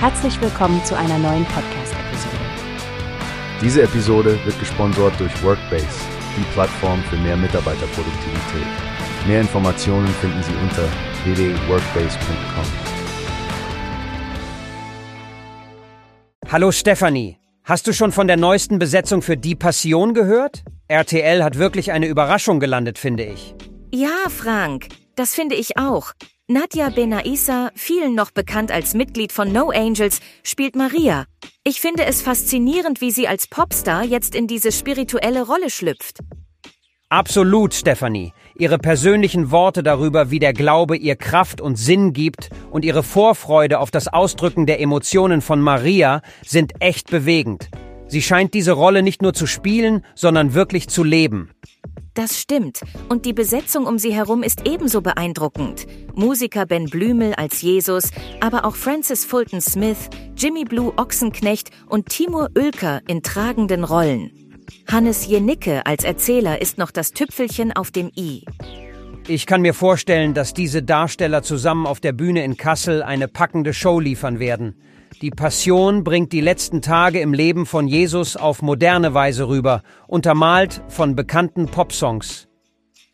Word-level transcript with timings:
Herzlich 0.00 0.40
willkommen 0.40 0.84
zu 0.84 0.96
einer 0.96 1.18
neuen 1.18 1.44
Podcast-Episode. 1.46 2.36
Diese 3.60 3.82
Episode 3.82 4.38
wird 4.44 4.56
gesponsert 4.60 5.18
durch 5.18 5.42
Workbase, 5.42 5.88
die 6.36 6.44
Plattform 6.52 7.02
für 7.02 7.16
mehr 7.16 7.36
Mitarbeiterproduktivität. 7.36 8.66
Mehr 9.26 9.40
Informationen 9.40 10.06
finden 10.06 10.40
Sie 10.44 10.52
unter 10.62 10.84
www.workbase.com. 11.24 12.64
Hallo 16.48 16.70
Stefanie, 16.70 17.36
hast 17.64 17.88
du 17.88 17.92
schon 17.92 18.12
von 18.12 18.28
der 18.28 18.36
neuesten 18.36 18.78
Besetzung 18.78 19.20
für 19.20 19.36
Die 19.36 19.56
Passion 19.56 20.14
gehört? 20.14 20.62
RTL 20.86 21.42
hat 21.42 21.58
wirklich 21.58 21.90
eine 21.90 22.06
Überraschung 22.06 22.60
gelandet, 22.60 23.00
finde 23.00 23.24
ich. 23.24 23.52
Ja, 23.92 24.28
Frank, 24.28 24.90
das 25.16 25.34
finde 25.34 25.56
ich 25.56 25.76
auch. 25.76 26.12
Nadja 26.50 26.88
Benaissa, 26.88 27.70
vielen 27.74 28.14
noch 28.14 28.30
bekannt 28.30 28.72
als 28.72 28.94
Mitglied 28.94 29.32
von 29.32 29.52
No 29.52 29.68
Angels, 29.68 30.20
spielt 30.42 30.76
Maria. 30.76 31.26
Ich 31.62 31.78
finde 31.78 32.06
es 32.06 32.22
faszinierend, 32.22 33.02
wie 33.02 33.10
sie 33.10 33.28
als 33.28 33.46
Popstar 33.48 34.02
jetzt 34.02 34.34
in 34.34 34.46
diese 34.46 34.72
spirituelle 34.72 35.44
Rolle 35.44 35.68
schlüpft. 35.68 36.20
Absolut, 37.10 37.74
Stefanie. 37.74 38.32
Ihre 38.56 38.78
persönlichen 38.78 39.50
Worte 39.50 39.82
darüber, 39.82 40.30
wie 40.30 40.38
der 40.38 40.54
Glaube 40.54 40.96
ihr 40.96 41.16
Kraft 41.16 41.60
und 41.60 41.76
Sinn 41.76 42.14
gibt 42.14 42.48
und 42.70 42.82
ihre 42.82 43.02
Vorfreude 43.02 43.78
auf 43.78 43.90
das 43.90 44.08
Ausdrücken 44.08 44.64
der 44.64 44.80
Emotionen 44.80 45.42
von 45.42 45.60
Maria 45.60 46.22
sind 46.46 46.72
echt 46.80 47.10
bewegend. 47.10 47.68
Sie 48.06 48.22
scheint 48.22 48.54
diese 48.54 48.72
Rolle 48.72 49.02
nicht 49.02 49.20
nur 49.20 49.34
zu 49.34 49.46
spielen, 49.46 50.02
sondern 50.14 50.54
wirklich 50.54 50.88
zu 50.88 51.04
leben. 51.04 51.50
Das 52.18 52.36
stimmt. 52.36 52.80
Und 53.08 53.26
die 53.26 53.32
Besetzung 53.32 53.86
um 53.86 53.96
sie 53.96 54.12
herum 54.12 54.42
ist 54.42 54.66
ebenso 54.66 55.02
beeindruckend. 55.02 55.86
Musiker 56.16 56.66
Ben 56.66 56.86
Blümel 56.86 57.32
als 57.34 57.62
Jesus, 57.62 58.10
aber 58.40 58.64
auch 58.64 58.74
Francis 58.74 59.24
Fulton 59.24 59.60
Smith, 59.60 60.10
Jimmy 60.36 60.64
Blue 60.64 60.92
Ochsenknecht 60.96 61.70
und 61.86 62.08
Timur 62.08 62.50
Oelker 62.58 63.02
in 63.06 63.22
tragenden 63.22 63.84
Rollen. 63.84 64.32
Hannes 64.88 65.28
Jenicke 65.28 65.86
als 65.86 66.02
Erzähler 66.02 66.60
ist 66.60 66.76
noch 66.76 66.90
das 66.90 67.12
Tüpfelchen 67.12 67.70
auf 67.70 67.92
dem 67.92 68.10
i. 68.16 68.44
Ich 69.28 69.46
kann 69.46 69.60
mir 69.60 69.72
vorstellen, 69.72 70.34
dass 70.34 70.52
diese 70.52 70.82
Darsteller 70.82 71.44
zusammen 71.44 71.86
auf 71.86 72.00
der 72.00 72.14
Bühne 72.14 72.42
in 72.42 72.56
Kassel 72.56 73.04
eine 73.04 73.28
packende 73.28 73.72
Show 73.72 74.00
liefern 74.00 74.40
werden. 74.40 74.74
Die 75.20 75.30
Passion 75.30 76.04
bringt 76.04 76.32
die 76.32 76.40
letzten 76.40 76.82
Tage 76.82 77.20
im 77.20 77.32
Leben 77.32 77.66
von 77.66 77.88
Jesus 77.88 78.36
auf 78.36 78.62
moderne 78.62 79.14
Weise 79.14 79.48
rüber, 79.48 79.82
untermalt 80.06 80.82
von 80.88 81.16
bekannten 81.16 81.66
Popsongs. 81.66 82.48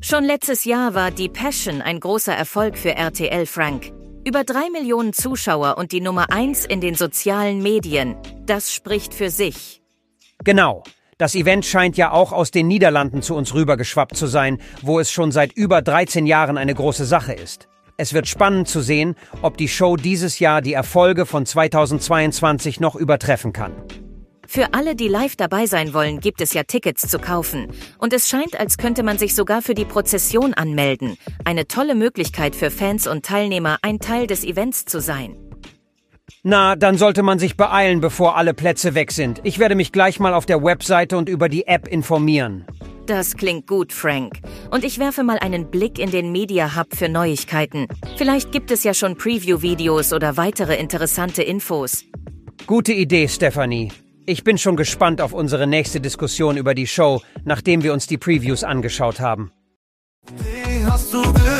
Schon 0.00 0.24
letztes 0.24 0.64
Jahr 0.64 0.94
war 0.94 1.10
Die 1.10 1.28
Passion 1.28 1.82
ein 1.82 2.00
großer 2.00 2.34
Erfolg 2.34 2.78
für 2.78 2.94
RTL 2.94 3.44
Frank. 3.44 3.92
Über 4.26 4.44
drei 4.44 4.70
Millionen 4.70 5.12
Zuschauer 5.12 5.76
und 5.78 5.92
die 5.92 6.00
Nummer 6.00 6.26
eins 6.30 6.64
in 6.64 6.80
den 6.80 6.94
sozialen 6.94 7.62
Medien. 7.62 8.16
Das 8.46 8.72
spricht 8.72 9.12
für 9.12 9.30
sich. 9.30 9.82
Genau. 10.44 10.82
Das 11.18 11.34
Event 11.34 11.66
scheint 11.66 11.98
ja 11.98 12.12
auch 12.12 12.32
aus 12.32 12.50
den 12.50 12.66
Niederlanden 12.66 13.20
zu 13.20 13.34
uns 13.34 13.52
rübergeschwappt 13.52 14.16
zu 14.16 14.26
sein, 14.26 14.58
wo 14.80 15.00
es 15.00 15.12
schon 15.12 15.32
seit 15.32 15.52
über 15.52 15.82
13 15.82 16.26
Jahren 16.26 16.56
eine 16.56 16.74
große 16.74 17.04
Sache 17.04 17.34
ist. 17.34 17.69
Es 18.00 18.14
wird 18.14 18.26
spannend 18.26 18.66
zu 18.66 18.80
sehen, 18.80 19.14
ob 19.42 19.58
die 19.58 19.68
Show 19.68 19.96
dieses 19.96 20.38
Jahr 20.38 20.62
die 20.62 20.72
Erfolge 20.72 21.26
von 21.26 21.44
2022 21.44 22.80
noch 22.80 22.96
übertreffen 22.96 23.52
kann. 23.52 23.72
Für 24.46 24.72
alle, 24.72 24.96
die 24.96 25.06
live 25.06 25.36
dabei 25.36 25.66
sein 25.66 25.92
wollen, 25.92 26.20
gibt 26.20 26.40
es 26.40 26.54
ja 26.54 26.62
Tickets 26.62 27.06
zu 27.06 27.18
kaufen. 27.18 27.66
Und 27.98 28.14
es 28.14 28.26
scheint, 28.30 28.58
als 28.58 28.78
könnte 28.78 29.02
man 29.02 29.18
sich 29.18 29.34
sogar 29.34 29.60
für 29.60 29.74
die 29.74 29.84
Prozession 29.84 30.54
anmelden. 30.54 31.18
Eine 31.44 31.68
tolle 31.68 31.94
Möglichkeit 31.94 32.56
für 32.56 32.70
Fans 32.70 33.06
und 33.06 33.26
Teilnehmer, 33.26 33.76
ein 33.82 33.98
Teil 33.98 34.26
des 34.26 34.44
Events 34.44 34.86
zu 34.86 35.02
sein. 35.02 35.36
Na, 36.42 36.76
dann 36.76 36.96
sollte 36.96 37.22
man 37.22 37.38
sich 37.38 37.58
beeilen, 37.58 38.00
bevor 38.00 38.38
alle 38.38 38.54
Plätze 38.54 38.94
weg 38.94 39.12
sind. 39.12 39.42
Ich 39.44 39.58
werde 39.58 39.74
mich 39.74 39.92
gleich 39.92 40.18
mal 40.18 40.32
auf 40.32 40.46
der 40.46 40.64
Webseite 40.64 41.18
und 41.18 41.28
über 41.28 41.50
die 41.50 41.66
App 41.66 41.86
informieren. 41.86 42.64
Das 43.06 43.36
klingt 43.36 43.66
gut, 43.66 43.92
Frank. 43.92 44.40
Und 44.70 44.84
ich 44.84 44.98
werfe 44.98 45.24
mal 45.24 45.38
einen 45.38 45.70
Blick 45.70 45.98
in 45.98 46.10
den 46.10 46.32
Media 46.32 46.76
Hub 46.76 46.94
für 46.94 47.08
Neuigkeiten. 47.08 47.86
Vielleicht 48.16 48.52
gibt 48.52 48.70
es 48.70 48.84
ja 48.84 48.94
schon 48.94 49.16
Preview-Videos 49.16 50.12
oder 50.12 50.36
weitere 50.36 50.76
interessante 50.76 51.42
Infos. 51.42 52.04
Gute 52.66 52.92
Idee, 52.92 53.26
Stephanie. 53.28 53.90
Ich 54.26 54.44
bin 54.44 54.58
schon 54.58 54.76
gespannt 54.76 55.20
auf 55.20 55.32
unsere 55.32 55.66
nächste 55.66 56.00
Diskussion 56.00 56.56
über 56.56 56.74
die 56.74 56.86
Show, 56.86 57.20
nachdem 57.44 57.82
wir 57.82 57.92
uns 57.92 58.06
die 58.06 58.18
Previews 58.18 58.62
angeschaut 58.62 59.18
haben. 59.18 59.50
Wie 60.36 60.84
hast 60.84 61.12
du 61.12 61.20
gehört? 61.32 61.59